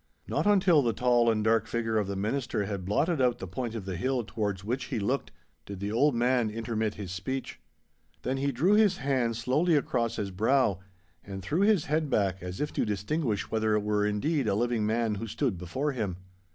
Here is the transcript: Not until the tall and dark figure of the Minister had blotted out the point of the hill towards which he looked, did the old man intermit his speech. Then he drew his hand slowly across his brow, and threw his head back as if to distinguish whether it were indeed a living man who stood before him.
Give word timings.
Not 0.27 0.47
until 0.47 0.81
the 0.81 0.93
tall 0.93 1.29
and 1.29 1.43
dark 1.43 1.67
figure 1.67 1.99
of 1.99 2.07
the 2.07 2.15
Minister 2.15 2.65
had 2.65 2.85
blotted 2.85 3.21
out 3.21 3.37
the 3.37 3.45
point 3.45 3.75
of 3.75 3.85
the 3.85 3.97
hill 3.97 4.23
towards 4.23 4.63
which 4.63 4.85
he 4.85 4.97
looked, 4.97 5.31
did 5.67 5.79
the 5.79 5.91
old 5.91 6.15
man 6.15 6.49
intermit 6.49 6.95
his 6.95 7.11
speech. 7.11 7.59
Then 8.23 8.37
he 8.37 8.51
drew 8.51 8.73
his 8.73 8.97
hand 8.97 9.37
slowly 9.37 9.75
across 9.75 10.15
his 10.15 10.31
brow, 10.31 10.79
and 11.23 11.43
threw 11.43 11.61
his 11.61 11.85
head 11.85 12.09
back 12.09 12.41
as 12.41 12.59
if 12.59 12.73
to 12.73 12.83
distinguish 12.83 13.51
whether 13.51 13.75
it 13.75 13.83
were 13.83 14.03
indeed 14.03 14.47
a 14.47 14.55
living 14.55 14.87
man 14.87 15.13
who 15.21 15.27
stood 15.27 15.55
before 15.55 15.91
him. 15.91 16.17